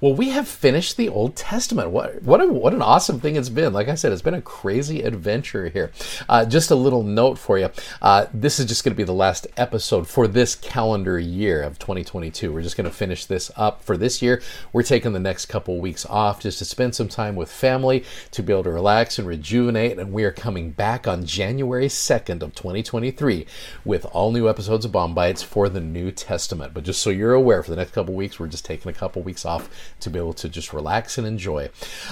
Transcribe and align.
Well, 0.00 0.14
we 0.14 0.30
have 0.30 0.48
finished 0.48 0.96
the 0.96 1.08
Old 1.08 1.36
Testament. 1.36 1.90
What 1.90 2.22
what 2.22 2.40
a, 2.40 2.46
what 2.46 2.74
an 2.74 2.82
awesome 2.82 3.20
thing 3.20 3.36
it's 3.36 3.48
been. 3.48 3.72
Like 3.72 3.88
I 3.88 3.94
said, 3.94 4.12
it's 4.12 4.22
been 4.22 4.34
a 4.34 4.42
crazy 4.42 5.02
adventure 5.02 5.68
here. 5.68 5.92
Uh, 6.28 6.44
just 6.44 6.70
a 6.70 6.74
little 6.74 7.02
note 7.02 7.38
for 7.38 7.58
you. 7.58 7.70
Uh, 8.02 8.26
this 8.32 8.58
is 8.58 8.66
just 8.66 8.84
going 8.84 8.92
to 8.92 8.96
be 8.96 9.04
the 9.04 9.12
last 9.12 9.46
episode 9.56 10.08
for 10.08 10.26
this 10.26 10.54
calendar 10.54 11.18
year 11.18 11.62
of 11.62 11.78
2022. 11.78 12.52
We're 12.52 12.62
just 12.62 12.76
going 12.76 12.88
to 12.88 12.94
finish 12.94 13.26
this 13.26 13.50
up 13.56 13.82
for 13.82 13.96
this 13.96 14.20
year. 14.20 14.42
We're 14.72 14.82
taking 14.82 15.12
the 15.12 15.20
next 15.20 15.46
couple 15.46 15.80
weeks 15.80 16.04
off 16.06 16.40
just 16.40 16.58
to 16.58 16.64
spend 16.64 16.94
some 16.94 17.08
time 17.08 17.36
with 17.36 17.50
family, 17.50 18.04
to 18.32 18.42
be 18.42 18.52
able 18.52 18.64
to 18.64 18.70
relax 18.70 19.18
and 19.18 19.28
rejuvenate. 19.28 19.98
And 19.98 20.12
we 20.12 20.24
are 20.24 20.32
coming 20.32 20.70
back 20.70 21.06
on 21.06 21.24
January 21.24 21.86
2nd 21.86 22.42
of 22.42 22.54
2023 22.54 23.46
with 23.84 24.04
all 24.06 24.32
new 24.32 24.48
episodes 24.48 24.84
of 24.84 24.92
BOM-BITES 24.92 25.42
for 25.42 25.68
the 25.68 25.80
New 25.80 26.10
Testament. 26.10 26.74
But 26.74 26.84
just 26.84 27.00
so 27.00 27.10
you're 27.10 27.34
aware, 27.34 27.62
for 27.62 27.70
the 27.70 27.76
next 27.76 27.92
couple 27.92 28.14
weeks, 28.14 28.38
we're 28.38 28.48
just 28.48 28.64
taking 28.64 28.90
a 28.90 28.94
couple 28.94 29.22
weeks 29.22 29.44
off 29.44 29.68
to 30.00 30.10
be 30.10 30.18
able 30.18 30.34
to 30.34 30.48
just 30.48 30.72
relax 30.72 31.18
and 31.18 31.26
enjoy. 31.26 31.70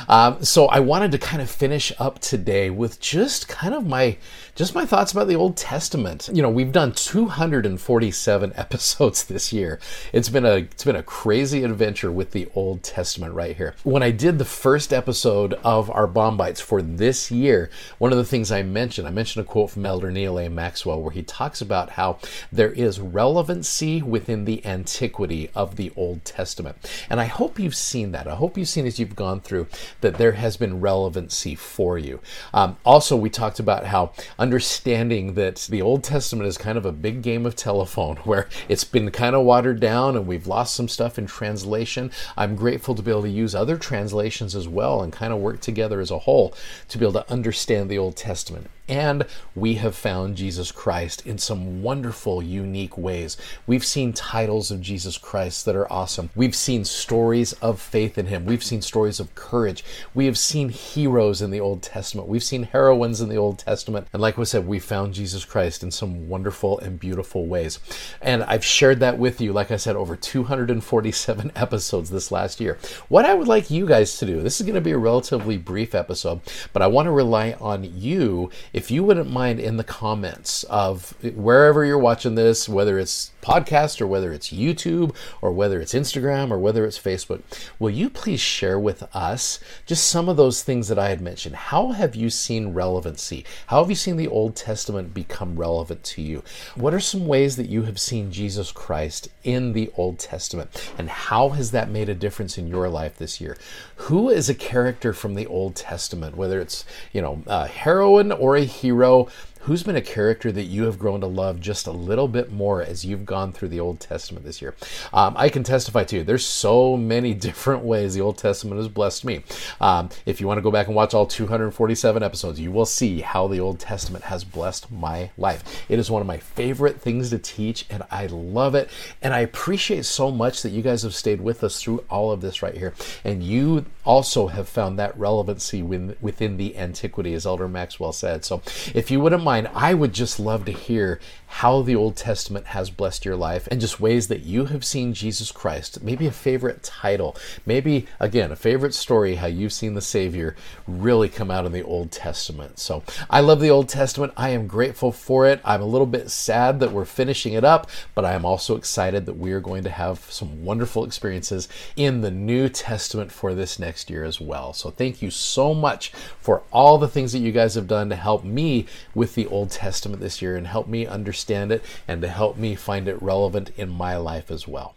Um, 0.09 0.43
so 0.45 0.67
I 0.67 0.81
wanted 0.81 1.13
to 1.13 1.19
kind 1.19 1.43
of 1.43 1.51
finish 1.51 1.93
up 1.99 2.19
today 2.19 2.71
with 2.71 3.01
just 3.01 3.49
kind 3.49 3.75
of 3.75 3.87
my 3.87 4.17
just 4.55 4.75
my 4.75 4.85
thoughts 4.85 5.13
about 5.13 5.29
the 5.29 5.37
Old 5.37 5.57
Testament. 5.57 6.29
You 6.33 6.43
know, 6.43 6.51
we've 6.51 6.73
done 6.73 6.93
247 6.93 8.53
episodes 8.57 9.25
this 9.25 9.53
year. 9.53 9.81
It's 10.13 10.29
been 10.29 10.45
a 10.45 10.57
it's 10.57 10.85
been 10.85 10.97
a 10.97 11.03
crazy 11.03 11.65
adventure 11.65 12.13
with 12.13 12.33
the 12.33 12.49
Old 12.55 12.83
Testament 12.83 13.35
right 13.35 13.57
here. 13.57 13.75
When 13.83 14.03
I 14.03 14.11
did 14.11 14.39
the 14.39 14.45
first 14.45 14.93
episode 14.93 15.55
of 15.65 15.91
our 15.91 16.07
BOM-BITES 16.07 16.61
for 16.61 16.83
this 16.83 17.31
year, 17.31 17.71
one 17.99 18.13
of 18.13 18.19
the 18.19 18.25
things 18.25 18.53
I 18.53 18.63
mentioned, 18.63 19.07
I 19.09 19.11
mentioned 19.11 19.45
a 19.45 19.49
quote 19.49 19.71
from 19.71 19.87
Elder 19.87 20.11
Neal 20.11 20.39
A. 20.39 20.49
Maxwell 20.49 21.01
where 21.01 21.13
he 21.13 21.23
talks 21.23 21.61
about 21.61 21.91
how 21.91 22.19
there 22.51 22.73
is 22.73 23.01
relevancy 23.01 24.03
within 24.03 24.45
the 24.45 24.65
antiquity 24.67 25.51
of 25.55 25.77
the 25.77 25.93
Old 25.97 26.25
Testament. 26.25 26.77
And 27.09 27.21
I 27.21 27.25
hope 27.25 27.59
you've 27.63 27.75
seen 27.75 28.13
that. 28.13 28.27
I 28.27 28.35
hope 28.35 28.59
you've 28.59 28.69
seen 28.69 28.87
as 28.87 28.99
you've 28.99 29.17
gone 29.17 29.41
through 29.41 29.69
that 30.01 30.17
there 30.17 30.33
has 30.33 30.57
been 30.57 30.81
relevancy 30.81 31.55
for 31.55 31.99
you. 31.99 32.21
Um, 32.53 32.77
also, 32.85 33.17
we 33.17 33.31
talked 33.31 33.61
about 33.61 33.87
how 33.87 34.13
understanding 34.39 35.35
that 35.35 35.67
the 35.71 35.81
Old 35.81 36.05
Testament 36.05 36.49
is 36.49 36.59
kind 36.59 36.77
of 36.77 36.85
a 36.85 36.93
big 36.93 37.23
game 37.23 37.47
of 37.47 37.57
telephone 37.57 38.17
where 38.25 38.49
it's 38.69 38.85
been 38.85 39.11
kind 39.11 39.37
of 39.37 39.45
watered 39.45 39.81
down 39.81 40.17
and 40.17 40.27
we've 40.27 40.47
lost 40.47 40.75
some 40.75 40.89
stuff 40.89 41.19
in 41.19 41.27
translation. 41.27 42.11
I'm 42.37 42.57
grateful 42.57 42.95
to 42.95 43.03
be 43.03 43.11
able 43.11 43.23
to 43.23 43.31
use 43.31 43.55
other 43.55 43.77
translations 43.77 44.55
as 44.55 44.69
well 44.69 45.03
and 45.03 45.13
kind 45.13 45.33
of 45.33 45.39
work 45.39 45.61
together 45.61 46.01
as 46.01 46.11
a 46.11 46.21
whole 46.21 46.55
to 46.89 46.99
be 46.99 47.05
able 47.05 47.23
to 47.23 47.31
understand 47.31 47.91
the 47.91 47.99
Old 47.99 48.17
Testament 48.17 48.69
and 48.93 49.25
we 49.55 49.75
have 49.75 49.95
found 49.95 50.37
Jesus 50.37 50.71
Christ 50.71 51.27
in 51.27 51.39
some 51.39 51.83
wonderful, 51.83 52.43
unique 52.43 52.99
ways. 52.99 53.39
We've 53.67 53.85
seen 53.85 54.13
titles 54.13 54.71
of 54.71 54.81
Jesus 54.81 55.17
Christ 55.17 55.65
that 55.65 55.77
are 55.77 55.91
awesome. 55.91 56.29
We've 56.35 56.55
seen 56.55 56.85
stories 56.85 57.52
of 57.55 57.81
faith 57.81 58.19
in 58.19 58.27
Him. 58.27 58.47
We've 58.47 58.65
seen 58.65 58.83
stories 58.83 59.21
of 59.21 59.35
courage. 59.35 59.85
We 60.15 60.27
have 60.27 60.39
seen 60.39 60.69
heroes 60.69 61.43
in 61.43 61.51
the 61.51 61.61
Old 61.61 61.83
Testament. 61.83 62.29
We've 62.29 62.43
seen 62.43 62.65
heroines 62.65 63.21
in 63.21 63.29
the 63.29 63.37
Old 63.37 63.59
Testament. 63.59 64.07
And 64.13 64.23
like 64.23 64.37
we 64.37 64.45
said, 64.45 64.67
we 64.67 64.79
found 64.79 65.15
Jesus 65.15 65.45
Christ 65.45 65.83
in 65.83 65.91
some 65.91 66.29
wonderful 66.29 66.79
and 66.81 66.99
beautiful 66.99 67.47
ways. 67.47 67.79
And 68.21 68.43
I've 68.45 68.65
shared 68.65 69.01
that 69.01 69.19
with 69.19 69.41
you, 69.41 69.53
like 69.53 69.71
I 69.71 69.77
said, 69.77 69.97
over 69.97 70.17
247 70.17 71.53
episodes 71.57 72.11
this 72.11 72.33
last 72.33 72.61
year. 72.61 72.79
What 73.09 73.25
I 73.25 73.35
would 73.35 73.49
like 73.49 73.71
you 73.71 73.87
guys 73.87 74.19
to 74.19 74.27
do, 74.27 74.43
this 74.43 74.61
is 74.61 74.67
going 74.67 74.75
to 74.75 74.81
be 74.81 74.93
a 74.93 74.99
relatively 74.99 75.57
brief 75.57 75.95
episode, 75.95 76.41
but 76.73 76.83
I 76.83 76.87
want 76.87 77.07
to 77.07 77.13
rely 77.13 77.53
on 77.61 77.85
you 77.85 78.51
if 78.73 78.91
you 78.91 79.05
wouldn't 79.05 79.31
mind 79.31 79.61
in 79.61 79.77
the 79.77 79.85
comments 79.85 80.65
of 80.65 81.15
wherever 81.35 81.85
you're 81.85 81.99
watching 81.99 82.35
this, 82.35 82.69
whether 82.69 82.99
it's 82.99 83.33
podcast 83.43 84.01
or 84.01 84.07
whether 84.07 84.33
it's 84.33 84.51
YouTube 84.51 85.15
or 85.41 85.53
whether 85.53 85.81
it's 85.81 85.95
Instagram 85.95 86.51
or 86.51 86.59
whether 86.59 86.85
it's 86.85 86.99
Facebook, 86.99 87.42
will 87.79 87.91
you 87.91 88.09
please 88.11 88.41
share 88.41 88.79
with 88.79 89.03
us 89.15 89.59
just 89.87 90.07
some 90.07 90.29
of 90.29 90.37
those 90.37 90.63
things 90.63 90.89
that 90.89 90.99
I 90.99 91.09
had 91.09 91.21
mentioned? 91.21 91.57
How 91.57 91.93
have 91.93 92.15
you 92.15 92.31
seen 92.31 92.73
relevancy? 92.73 93.45
How 93.67 93.81
have 93.81 93.91
you 93.91 93.97
seen 93.97 94.17
the 94.17 94.29
Old 94.29 94.57
Testament 94.57 95.15
become 95.15 95.57
relevant 95.57 96.05
to 96.05 96.23
you? 96.23 96.43
What 96.75 96.95
are 96.95 97.01
some 97.01 97.27
ways 97.27 97.57
that 97.57 97.69
you 97.69 97.83
have 97.83 98.01
seen 98.01 98.33
Jesus 98.33 98.73
Christ 98.73 99.29
in 99.45 99.73
the 99.73 99.91
Old 99.97 100.19
Testament? 100.19 100.93
And 100.99 101.09
how 101.09 101.51
has 101.51 101.71
that 101.73 101.91
made 101.91 102.09
a 102.09 102.15
difference 102.15 102.59
in 102.59 102.67
your 102.67 102.89
life 102.89 103.19
this 103.19 103.41
year? 103.41 103.57
Who 103.97 104.29
is 104.29 104.49
a 104.49 104.55
character 104.55 105.13
from 105.13 105.35
the 105.35 105.47
Old 105.47 105.77
Testament, 105.77 106.37
whether 106.37 106.61
it's, 106.61 106.85
you 107.13 107.23
know, 107.23 107.43
a 107.47 107.67
heroine 107.67 108.33
or 108.33 108.57
a 108.57 108.65
hero? 108.65 109.29
Who's 109.67 109.85
been 109.85 109.95
a 109.95 110.03
character 110.03 110.51
that 110.51 110.65
you 110.65 110.87
have 110.87 110.99
grown 110.99 111.21
to 111.21 111.29
love 111.29 111.61
just 111.61 111.87
a 111.87 111.93
little 111.93 112.27
bit 112.27 112.51
more 112.51 112.83
as 112.83 113.05
you've 113.05 113.25
gone 113.25 113.53
through 113.53 113.69
the 113.69 113.79
Old 113.79 114.01
Testament 114.01 114.45
this 114.45 114.61
year? 114.61 114.75
Um, 115.13 115.35
I 115.37 115.51
can 115.51 115.63
testify 115.63 116.03
to 116.03 116.17
you. 116.17 116.25
There's 116.25 116.45
so 116.45 116.97
many 116.97 117.33
different 117.53 117.85
ways 117.85 118.13
the 118.13 118.23
Old 118.23 118.39
Testament 118.39 118.79
has 118.79 118.89
blessed 118.89 119.25
me. 119.25 119.45
Um, 119.81 120.09
if 120.27 120.41
you 120.41 120.49
want 120.49 120.59
to 120.59 120.63
go 120.63 120.73
back 120.73 120.89
and 120.89 120.97
watch 120.97 121.15
all 121.15 121.27
247 121.27 122.25
episodes, 122.25 122.59
you 122.59 122.73
will 122.73 122.85
see 122.85 123.21
how 123.21 123.47
the 123.47 123.61
Old 123.61 123.79
Testament 123.79 124.25
has 124.25 124.43
blessed 124.43 124.91
my 124.91 125.31
life. 125.39 125.85
It 125.89 126.01
is 126.01 126.11
one 126.11 126.23
of 126.23 126.27
my 126.27 126.39
favorite 126.39 127.01
things 127.01 127.31
to 127.31 127.39
teach, 127.39 127.87
and 127.89 128.03
I 128.11 128.27
love 128.27 128.75
it. 128.75 128.91
And 129.23 129.33
I 129.33 129.41
appreciate 129.41 130.07
so 130.07 130.33
much 130.33 130.63
that 130.63 130.71
you 130.71 130.83
guys 130.83 131.05
have 131.05 131.15
stayed 131.15 131.41
with 131.41 131.63
us 131.63 131.81
through 131.81 132.05
all 132.11 132.33
of 132.33 132.41
this 132.41 132.63
right 132.63 132.77
here. 132.77 132.95
And 133.23 133.45
you 133.45 133.85
also 134.05 134.49
have 134.49 134.69
found 134.69 134.99
that 134.99 135.17
relevancy 135.17 135.83
within 135.85 136.57
the 136.57 136.77
antiquity, 136.77 137.33
as 137.35 137.47
Elder 137.47 137.69
Maxwell 137.69 138.13
said. 138.13 138.45
So 138.45 138.61
if 138.93 139.09
you 139.13 139.21
wouldn't 139.21 139.45
mind, 139.45 139.52
mind, 139.53 139.69
I 139.75 139.93
would 139.93 140.15
just 140.15 140.41
love 140.41 140.65
to 140.65 140.73
hear 140.73 141.21
how 141.57 141.83
the 141.83 141.95
Old 141.95 142.17
Testament 142.17 142.69
has 142.69 142.89
blessed 142.89 143.27
your 143.27 143.37
life 143.37 143.69
and 143.71 143.79
just 143.79 144.01
ways 144.01 144.29
that 144.29 144.41
you 144.41 144.65
have 144.65 144.83
seen 144.83 145.13
Jesus 145.13 145.53
Christ. 145.53 146.03
Maybe 146.03 146.27
a 146.27 146.33
favorite 146.33 146.83
title, 146.83 147.37
maybe 147.67 148.07
again, 148.19 148.51
a 148.51 148.57
favorite 148.57 148.95
story, 148.95 149.35
how 149.35 149.49
you've 149.49 149.75
seen 149.75 149.93
the 149.93 150.01
Savior 150.01 150.57
really 150.89 151.29
come 151.29 151.51
out 151.51 151.67
in 151.67 151.73
the 151.73 151.83
Old 151.83 152.11
Testament. 152.11 152.79
So 152.79 153.03
I 153.29 153.41
love 153.41 153.61
the 153.61 153.69
Old 153.69 153.91
Testament. 153.91 154.33
I 154.35 154.49
am 154.49 154.67
grateful 154.67 155.13
for 155.13 155.47
it. 155.47 155.61
I'm 155.63 155.83
a 155.83 155.87
little 155.87 156.07
bit 156.07 156.31
sad 156.31 156.81
that 156.81 156.93
we're 156.93 157.05
finishing 157.05 157.53
it 157.53 157.65
up, 157.65 157.91
but 158.15 158.25
I 158.25 158.33
am 158.33 158.47
also 158.47 158.75
excited 158.75 159.27
that 159.27 159.37
we 159.37 159.53
are 159.53 159.61
going 159.61 159.85
to 159.85 159.91
have 159.91 160.21
some 160.31 160.65
wonderful 160.65 161.05
experiences 161.05 161.69
in 161.97 162.23
the 162.23 162.31
New 162.31 162.71
Testament 162.71 163.31
for 163.31 163.53
this 163.53 163.79
next 163.79 164.09
year 164.09 164.25
as 164.25 164.41
well. 164.41 164.73
So 164.73 164.89
thank 164.89 165.21
you 165.21 165.31
so 165.31 165.75
much 165.75 166.13
for 166.41 166.63
all 166.73 166.97
the 166.97 167.09
things 167.09 167.33
that 167.33 167.41
you 167.41 167.53
guys 167.53 167.75
have 167.75 167.89
done 167.89 168.09
to 168.09 168.17
help 168.17 168.43
me 168.43 168.87
with 169.15 169.35
the 169.35 169.42
the 169.43 169.51
Old 169.51 169.71
Testament 169.71 170.21
this 170.21 170.41
year 170.41 170.57
and 170.57 170.67
help 170.67 170.87
me 170.87 171.07
understand 171.07 171.73
it 171.73 171.85
and 172.07 172.23
to 172.23 172.29
help 172.29 172.57
me 172.57 172.75
find 172.75 173.09
it 173.09 173.21
relevant 173.21 173.71
in 173.77 173.89
my 173.89 174.17
life 174.17 174.51
as 174.51 174.69
well. 174.69 174.95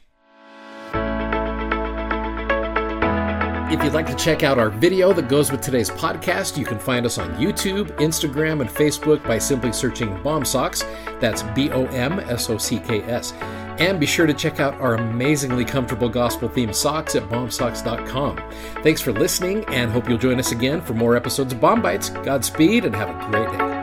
If 3.68 3.84
you'd 3.84 3.94
like 3.94 4.06
to 4.08 4.16
check 4.16 4.44
out 4.44 4.60
our 4.60 4.70
video 4.70 5.12
that 5.14 5.28
goes 5.28 5.52
with 5.52 5.60
today's 5.62 5.90
podcast, 5.90 6.58
you 6.58 6.64
can 6.64 6.78
find 6.78 7.06
us 7.06 7.18
on 7.18 7.34
YouTube, 7.36 7.88
Instagram, 7.98 8.62
and 8.62 8.70
Facebook 8.70 9.28
by 9.28 9.40
simply 9.40 9.74
searching 9.74 10.10
BOMSOCKS. 10.20 11.20
That's 11.20 11.42
B 11.42 11.72
O 11.72 11.86
M 11.88 12.20
S 12.20 12.50
O 12.50 12.58
C 12.58 12.80
K 12.80 13.02
S. 13.02 13.34
And 13.80 14.00
be 14.00 14.06
sure 14.06 14.28
to 14.28 14.34
check 14.34 14.60
out 14.60 14.76
our 14.76 14.96
amazingly 14.96 15.66
comfortable 15.66 16.08
gospel 16.08 16.48
themed 16.48 16.76
socks 16.76 17.16
at 17.16 17.24
bomsocks.com. 17.24 18.42
Thanks 18.84 19.02
for 19.02 19.12
listening 19.12 19.66
and 19.66 19.92
hope 19.92 20.08
you'll 20.08 20.20
join 20.20 20.40
us 20.40 20.54
again 20.54 20.80
for 20.80 20.94
more 20.94 21.18
episodes 21.18 21.52
of 21.52 21.60
BOM-BITES. 21.60 22.12
Godspeed 22.12 22.86
and 22.86 22.96
have 22.96 23.10
a 23.10 23.32
great 23.32 23.50
day. 23.50 23.75